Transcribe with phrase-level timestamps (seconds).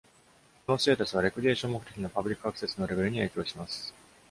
[0.65, 3.93] このステータスは、レクリエーション目的のパブリックアクセスのレベルに影響します。